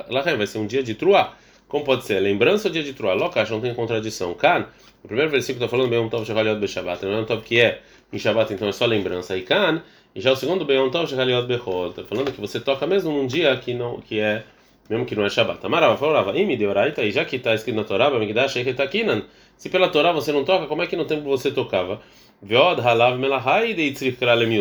Lachem, 0.10 0.38
vai 0.38 0.46
ser 0.46 0.60
um 0.60 0.68
dia 0.68 0.84
de 0.84 0.94
Truá. 0.94 1.34
Como 1.74 1.84
pode 1.84 2.06
ser? 2.06 2.20
Lembrança 2.20 2.68
ou 2.68 2.72
dia 2.72 2.84
de 2.84 2.94
Truá? 2.94 3.15
Locash 3.15 3.50
não 3.50 3.60
tem 3.60 3.74
contradição. 3.74 4.32
Kan, 4.36 4.68
o 5.03 5.08
primeiro 5.08 5.32
versículo 5.32 5.65
está 5.65 5.75
falando 5.75 5.89
Beyom 5.89 6.08
Tov 6.08 6.24
Shechaliot 6.24 6.60
Beshabat. 6.60 7.03
Beyom 7.03 7.25
Tov 7.25 7.42
que 7.42 7.60
é 7.60 7.82
em 8.13 8.20
Shabbat, 8.20 8.53
então 8.53 8.68
é 8.68 8.72
só 8.72 8.86
lembrança. 8.86 9.36
E 9.36 9.42
Kan, 9.42 9.82
e 10.13 10.22
já 10.22 10.32
o 10.32 10.36
segundo 10.36 10.65
Beyom 10.65 10.92
Tov 10.92 11.08
Shechaliot 11.08 11.48
Bechol. 11.48 11.89
Está 11.89 12.03
falando 12.03 12.32
que 12.32 12.39
você 12.39 12.60
toca 12.60 12.86
mesmo 12.86 13.12
num 13.12 13.25
dia 13.25 13.58
que, 13.58 13.74
não, 13.74 14.00
que 14.00 14.20
é 14.20 14.44
mesmo 14.88 15.03
que 15.03 15.15
não 15.15 15.25
é 15.25 15.30
Shabbat. 15.32 15.65
Amarava 15.65 15.98
falava, 15.98 16.38
Imi 16.38 16.56
de 16.56 16.68
Oraita, 16.68 17.01
e 17.01 17.12
já 17.12 17.25
que 17.25 17.38
está 17.38 17.56
escrito 17.56 17.75
na 17.75 17.84
Torá, 17.84 18.08
Bamigdash 18.12 18.56
Eiketakinan, 18.56 19.24
se 19.58 19.68
pela 19.68 19.89
Torá 19.89 20.12
você 20.12 20.32
não 20.32 20.46
toca, 20.46 20.68
como 20.68 20.84
é 20.84 20.86
que 20.86 20.96
no 20.96 21.06
tempo 21.06 21.24
você 21.24 21.50
tocava? 21.50 22.01
Veod 22.39 22.82
Halav 22.82 23.18
Melahai 23.18 23.74
de 23.74 23.96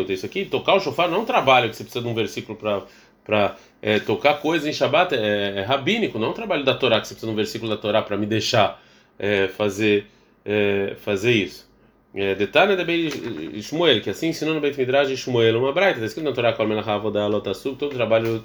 Isso 0.08 0.24
aqui, 0.24 0.46
tocar 0.46 0.76
o 0.76 0.80
shofar 0.80 1.10
não 1.10 1.18
é 1.18 1.20
um 1.20 1.24
trabalho 1.26 1.68
que 1.68 1.76
você 1.76 1.82
precisa 1.82 2.02
de 2.02 2.08
um 2.08 2.14
versículo 2.14 2.56
para 2.56 2.84
para 3.24 3.56
é, 3.80 3.98
tocar 3.98 4.34
coisas 4.34 4.66
em 4.66 4.72
Shabbat 4.72 5.14
é, 5.14 5.58
é, 5.58 5.62
rabínico, 5.62 6.18
não 6.18 6.28
é 6.28 6.30
um 6.30 6.34
trabalho 6.34 6.64
da 6.64 6.74
Torá 6.74 7.00
que 7.00 7.08
você 7.08 7.14
precisa 7.14 7.26
de 7.26 7.32
um 7.32 7.36
versículo 7.36 7.70
da 7.70 7.76
Torá 7.76 8.02
para 8.02 8.16
me 8.16 8.26
deixar 8.26 8.82
é, 9.18 9.48
fazer 9.48 10.06
é, 10.44 10.94
fazer 10.98 11.32
isso. 11.32 11.70
É, 12.14 12.34
Detalhe 12.34 12.76
de 12.76 13.62
Shmuel, 13.62 14.02
que 14.02 14.10
assim 14.10 14.28
ensinou 14.28 14.54
no 14.54 14.60
Beit 14.60 14.76
Midrash 14.76 15.16
Shmuel 15.16 15.58
uma 15.58 15.72
braita, 15.72 15.94
está 15.94 16.06
escrito 16.06 16.26
na 16.26 16.32
Torá 16.32 16.52
Kol 16.52 16.66
Melachá 16.66 16.94
Avodah 16.94 17.26
Lotasub, 17.26 17.76
todo 17.76 17.94
trabalho 17.94 18.44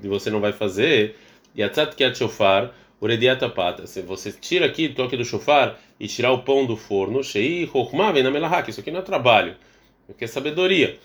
de 0.00 0.08
você 0.08 0.30
não 0.30 0.40
vai 0.40 0.52
fazer, 0.52 1.16
e 1.54 1.62
Atzat 1.62 1.94
Kiat 1.94 2.16
Shofar, 2.16 2.72
Urediata 3.00 3.48
Pata, 3.50 3.86
se 3.86 4.00
você 4.00 4.32
tira 4.32 4.64
aqui 4.64 4.88
toque 4.88 5.16
do 5.16 5.24
shofar 5.24 5.78
e 6.00 6.08
tirar 6.08 6.32
o 6.32 6.38
pão 6.38 6.64
do 6.64 6.76
forno, 6.76 7.22
Shei 7.22 7.66
Chokhmah 7.66 8.12
vem 8.12 8.22
na 8.22 8.30
Melachá, 8.30 8.62
que 8.62 8.70
isso 8.70 8.80
aqui 8.80 8.90
não 8.90 9.00
é 9.00 9.02
trabalho, 9.02 9.54
isso 10.04 10.12
aqui 10.12 10.24
é 10.24 10.26
sabedoria. 10.26 10.98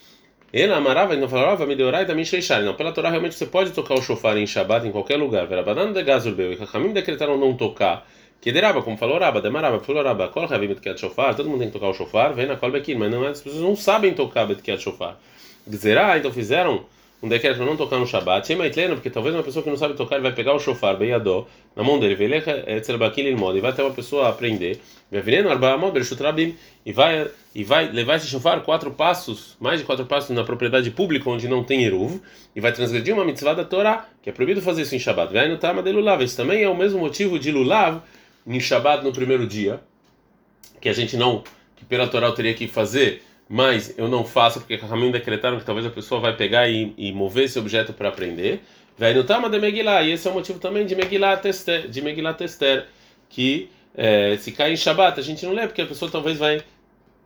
Ele 0.51 0.73
amarava 0.73 1.13
e 1.13 1.17
não 1.17 1.29
falava, 1.29 1.65
me 1.65 1.75
deu 1.75 1.89
e 1.89 2.05
também 2.05 2.25
Sheishar. 2.25 2.63
Não, 2.63 2.73
pela 2.73 2.91
Torá 2.91 3.09
realmente 3.09 3.35
você 3.35 3.45
pode 3.45 3.71
tocar 3.71 3.93
o 3.93 4.01
shofar 4.01 4.35
em 4.37 4.47
Shabbat 4.47 4.87
em 4.87 4.91
qualquer 4.91 5.17
lugar. 5.17 5.45
Verabanan 5.45 5.93
de 5.93 6.01
Gazurbeu 6.01 6.53
e 6.53 6.61
Hakamim 6.61 6.91
decretaram 6.91 7.37
não 7.37 7.55
tocar. 7.55 8.05
Que 8.41 8.51
deraba, 8.51 8.81
como 8.81 8.97
falou 8.97 9.19
Raba, 9.19 9.41
demaraba, 9.41 9.79
falou 9.79 10.03
Raba, 10.03 10.29
kol 10.29 10.45
havim 10.45 10.67
betkiat 10.67 10.97
shofar, 10.97 11.35
todo 11.35 11.49
mundo 11.49 11.59
tem 11.59 11.67
que 11.67 11.73
tocar 11.73 11.89
o 11.89 11.93
shofar, 11.93 12.33
vem 12.33 12.47
na 12.47 12.55
kol 12.55 12.71
bekin, 12.71 12.95
mas 12.95 13.11
não, 13.11 13.25
as 13.25 13.41
pessoas 13.41 13.61
não 13.61 13.75
sabem 13.75 14.13
tocar 14.13 14.45
betkiat 14.45 14.81
shofar. 14.81 15.17
Gzerá, 15.67 16.17
então 16.17 16.31
fizeram 16.31 16.85
um 17.21 17.27
decreto 17.27 17.57
para 17.57 17.65
não 17.65 17.75
tocar 17.75 17.97
no 17.97 18.07
Shabbat, 18.07 18.47
sem 18.47 18.55
maitleno, 18.55 18.95
porque 18.95 19.09
talvez 19.09 19.35
uma 19.35 19.43
pessoa 19.43 19.61
que 19.61 19.69
não 19.69 19.77
sabe 19.77 19.93
tocar 19.93 20.21
vai 20.21 20.31
pegar 20.31 20.53
o 20.53 20.59
shofar, 20.59 20.97
beiadó, 20.97 21.47
na 21.75 21.83
mão 21.83 21.99
dele, 21.99 22.13
e 22.13 23.61
vai 23.61 23.71
até 23.71 23.83
uma 23.83 23.93
pessoa 23.93 24.29
aprender, 24.29 24.79
e 26.85 26.91
vai 26.93 27.27
e 27.53 27.63
vai 27.63 27.91
levar 27.91 28.15
esse 28.15 28.27
shofar 28.27 28.61
quatro 28.61 28.91
passos, 28.91 29.57
mais 29.59 29.79
de 29.79 29.85
quatro 29.85 30.05
passos 30.05 30.29
na 30.29 30.43
propriedade 30.43 30.91
pública 30.91 31.29
onde 31.29 31.47
não 31.47 31.63
tem 31.63 31.83
eruv, 31.83 32.21
e 32.55 32.61
vai 32.61 32.71
transgredir 32.71 33.13
uma 33.13 33.25
mitzvah 33.25 33.53
da 33.53 33.65
Torá, 33.65 34.07
que 34.21 34.29
é 34.29 34.33
proibido 34.33 34.61
fazer 34.61 34.83
isso 34.83 34.95
em 34.95 34.99
Shabbat. 34.99 35.33
Vai 35.33 35.49
no 35.49 35.57
tama 35.57 35.81
de 35.83 35.91
lulav, 35.91 36.23
esse 36.23 36.37
também 36.37 36.63
é 36.63 36.69
o 36.69 36.77
mesmo 36.77 36.99
motivo 36.99 37.37
de 37.37 37.51
lulav 37.51 38.01
em 38.47 38.59
Shabbat 38.59 39.03
no 39.03 39.11
primeiro 39.11 39.45
dia, 39.45 39.81
que 40.79 40.87
a 40.87 40.93
gente 40.93 41.17
não, 41.17 41.43
que 41.75 41.83
pela 41.83 42.07
Torá 42.07 42.31
teria 42.31 42.53
que 42.53 42.67
fazer 42.67 43.23
mas 43.49 43.97
eu 43.97 44.07
não 44.07 44.23
faço 44.23 44.59
porque 44.59 44.75
Rahamim 44.75 45.09
decretaram 45.09 45.57
que 45.57 45.65
talvez 45.65 45.85
a 45.85 45.89
pessoa 45.89 46.21
vai 46.21 46.35
pegar 46.37 46.69
e, 46.69 46.93
e 46.95 47.11
mover 47.11 47.45
esse 47.45 47.57
objeto 47.57 47.91
para 47.91 48.09
aprender. 48.09 48.61
Vai 48.95 49.13
no 49.13 49.23
Tama 49.23 49.49
de 49.49 49.57
Megillah, 49.57 50.03
e 50.03 50.11
esse 50.11 50.27
é 50.27 50.31
o 50.31 50.33
motivo 50.35 50.59
também 50.59 50.85
de 50.85 50.95
Megillah 50.95 51.37
Tester, 51.37 51.87
de 51.87 52.01
Megillah 52.01 52.33
Tester, 52.35 52.85
que 53.27 53.69
é, 53.95 54.37
se 54.37 54.51
cai 54.51 54.71
em 54.71 54.77
Shabbat 54.77 55.19
a 55.19 55.23
gente 55.23 55.43
não 55.45 55.53
lê 55.53 55.65
porque 55.65 55.81
a 55.81 55.85
pessoa 55.85 56.11
talvez 56.11 56.37
vai 56.37 56.61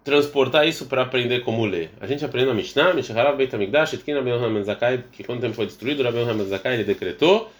transportar 0.03 0.68
isso 0.68 0.86
para 0.86 1.01
aprender 1.01 1.42
como 1.42 1.65
ler. 1.65 1.89
A 2.00 2.08
gente 2.08 2.24
aprende 2.24 2.48
na 2.48 2.53
Mishnah, 2.53 2.94
Mishaharav 2.94 3.36
Beit 3.36 3.53
HaMikdash, 3.53 3.94
Etkina 3.94 4.22
Ben 4.22 4.63
Zakai, 4.63 5.03
que 5.12 5.24
quando 5.24 5.39
o 5.39 5.42
tempo 5.42 5.56
foi 5.56 5.65
destruído, 5.65 6.03
Rabbi 6.03 6.20
Yohanan 6.20 6.46
Zakai, 6.46 6.75
ele 6.75 6.84
decretou 6.84 7.51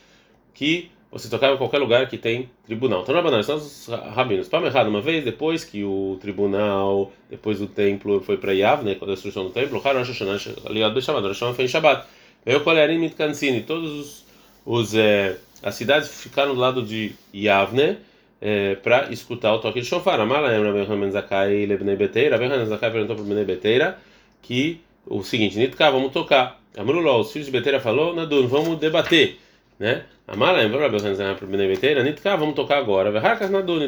que 0.54 0.92
você 1.14 1.30
tocava 1.30 1.54
em 1.54 1.58
qualquer 1.58 1.78
lugar 1.78 2.10
que 2.10 2.18
tem 2.18 2.50
tribunal. 2.66 3.04
Então, 3.04 3.14
Rabanan, 3.14 3.44
são 3.44 3.58
os 3.58 3.88
rabinos. 3.88 4.48
Para 4.48 4.66
errado, 4.66 4.88
uma 4.88 5.00
vez 5.00 5.24
depois 5.24 5.64
que 5.64 5.84
o 5.84 6.18
tribunal, 6.20 7.12
depois 7.30 7.60
do 7.60 7.68
templo 7.68 8.20
foi 8.22 8.36
para 8.36 8.52
Yav, 8.52 8.84
né, 8.84 8.96
com 8.96 9.06
a 9.06 9.10
destruição 9.10 9.44
do 9.44 9.52
templo, 9.52 9.78
o 9.78 9.80
Rosh 9.80 10.08
Hashanah, 10.08 10.40
aliado 10.66 10.96
do 10.96 11.02
Shabbat, 11.02 11.28
Rosh 11.28 11.38
Hashanah 11.38 11.54
foi 11.54 11.66
em 11.66 11.68
Shabbat. 11.68 12.08
Veio 12.44 12.62
Kolerim 12.62 12.98
Mitkansini, 12.98 13.62
todos 13.62 13.92
os, 13.92 14.26
os 14.66 14.96
é, 14.96 15.38
as 15.62 15.76
cidades 15.76 16.10
ficaram 16.10 16.56
do 16.56 16.60
lado 16.60 16.82
de 16.82 17.14
Yavne 17.34 17.98
é, 18.42 18.76
para 18.76 19.12
escutar 19.14 19.54
o 19.54 19.60
toque 19.60 19.82
de 19.82 19.86
shofar. 19.86 20.20
Amala 20.20 20.50
Rabbi 20.50 20.92
Hanan 20.92 21.12
Zakai 21.12 21.68
Lebnei 21.68 21.96
Beteira, 21.96 22.38
Rabbi 22.38 22.52
Hanan 22.52 22.66
Zakai 22.66 22.92
perguntou 22.92 23.16
para 23.16 23.24
o 23.24 23.28
Bnei 23.28 23.46
Beteira 23.46 24.00
que 24.42 24.82
o 25.06 25.24
seguinte, 25.24 25.60
Nitka, 25.60 25.92
vamos 25.92 26.12
tocar. 26.12 26.60
Amrullah, 26.76 27.20
os 27.20 27.32
filhos 27.32 27.46
de 27.46 27.52
Beteira 27.52 27.80
falou, 27.80 28.16
Nadun, 28.16 28.48
vamos 28.48 28.80
debater 28.80 29.38
né? 29.80 30.06
Amala, 30.26 30.60
vamos 32.38 32.56
tocar 32.56 32.78
agora. 32.78 33.12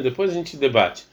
Depois 0.02 0.30
a 0.30 0.34
gente 0.34 0.56
debate. 0.58 1.04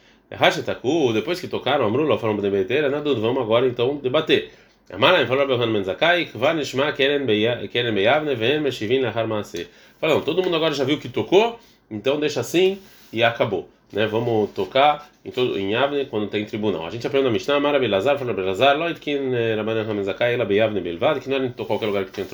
Depois 1.13 1.39
que 1.39 1.47
tocaram, 1.47 1.85
Amrula 1.85 2.17
falou 2.17 2.35
Benebeteira, 2.35 2.89
Nadun, 2.89 3.21
vamos 3.21 3.41
agora 3.41 3.65
então 3.65 3.95
debater. 3.97 4.51
Amala, 4.91 5.25
falou 5.25 5.47
Rabbi 5.47 5.63
Hanan 5.63 5.83
Zakai, 5.83 6.25
Kvanishma 6.25 6.91
Keren 6.91 7.25
Beyavne, 7.25 8.35
Ven 8.35 8.59
Meshivin 8.59 8.99
Lahar 8.99 9.25
Maase. 9.25 9.67
Falaram, 9.97 10.19
todo 10.21 10.43
mundo 10.43 10.57
agora 10.57 10.73
já 10.73 10.83
viu 10.83 10.99
que 10.99 11.07
tocou, 11.07 11.57
então 11.89 12.19
deixa 12.19 12.41
assim 12.41 12.79
e 13.11 13.23
acabou. 13.23 13.69
Né, 13.93 14.07
vamos 14.07 14.49
tocar 14.51 15.09
em, 15.23 15.31
todo, 15.31 15.57
em 15.57 15.71
Yavne 15.71 16.07
quando 16.07 16.27
tem 16.27 16.43
tribunal. 16.45 16.85
A 16.85 16.89
gente 16.89 17.05
aprende 17.07 17.25
na 17.25 17.31
Mishnah, 17.31 17.59
Mara 17.59 17.79
Belazar, 17.79 18.17
fala 18.17 18.33
Belazar, 18.33 18.75
Loitkin 18.75 19.31
Rabbanan 19.55 19.89
Hamen 19.89 20.03
ela 20.19 20.45
Beyavne 20.45 20.81
Belvad, 20.81 21.21
que 21.21 21.29
não 21.29 21.37
era 21.37 21.45
em 21.45 21.51
qualquer 21.51 21.85
lugar 21.85 22.03
que 22.03 22.11
tinha 22.11 22.25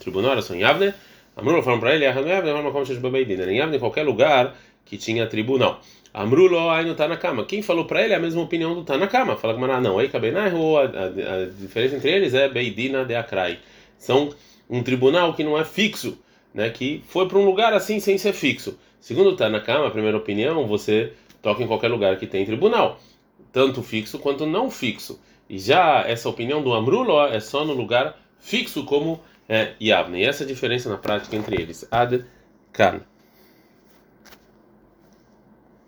tribunal, 0.00 0.32
era 0.32 0.42
só 0.42 0.54
em 0.54 0.60
Yavne. 0.62 0.94
Amrulo 1.36 1.62
falaram 1.62 1.80
para 1.80 1.94
ele, 1.94 2.06
em 3.76 3.78
qualquer 3.78 4.04
lugar 4.04 4.56
que 4.84 4.96
tinha 4.96 5.26
tribunal. 5.26 5.80
Amrulo 6.12 6.70
aí 6.70 6.84
no 6.84 6.94
Tanakama. 6.94 7.44
Quem 7.44 7.60
falou 7.60 7.86
para 7.86 8.02
ele 8.04 8.12
é 8.12 8.16
a 8.16 8.20
mesma 8.20 8.40
opinião 8.42 8.74
do 8.74 8.84
Tanakama. 8.84 9.36
Fala 9.36 9.54
que 9.54 9.60
não, 9.82 9.98
aí 9.98 10.08
Kabenai, 10.08 10.50
a, 10.50 11.42
a 11.42 11.46
diferença 11.46 11.96
entre 11.96 12.10
eles 12.10 12.34
é 12.34 12.48
Beidina 12.48 13.04
de 13.04 13.16
Akrai. 13.16 13.58
São 13.98 14.32
um 14.70 14.82
tribunal 14.82 15.34
que 15.34 15.42
não 15.42 15.58
é 15.58 15.64
fixo, 15.64 16.16
né? 16.54 16.70
Que 16.70 17.02
foi 17.08 17.26
para 17.26 17.38
um 17.38 17.44
lugar 17.44 17.72
assim 17.72 17.98
sem 17.98 18.16
ser 18.16 18.32
fixo. 18.32 18.78
Segundo 19.00 19.30
o 19.30 19.36
Tanakama, 19.36 19.88
a 19.88 19.90
primeira 19.90 20.16
opinião, 20.16 20.68
você 20.68 21.12
toca 21.42 21.62
em 21.62 21.66
qualquer 21.66 21.88
lugar 21.88 22.16
que 22.16 22.26
tem 22.26 22.46
tribunal, 22.46 22.98
tanto 23.52 23.82
fixo 23.82 24.18
quanto 24.18 24.46
não 24.46 24.70
fixo. 24.70 25.20
E 25.50 25.58
já 25.58 26.04
essa 26.06 26.28
opinião 26.28 26.62
do 26.62 26.72
Amrulo 26.72 27.20
é 27.26 27.40
só 27.40 27.64
no 27.64 27.74
lugar 27.74 28.16
fixo 28.38 28.84
como 28.84 29.20
é 29.48 29.74
Yavne. 29.80 30.20
E 30.20 30.24
essa 30.24 30.42
é 30.42 30.44
a 30.44 30.48
diferença 30.48 30.88
na 30.88 30.96
prática 30.96 31.36
entre 31.36 31.60
eles. 31.60 31.86
Ad 31.90 32.24
Kan. 32.72 33.00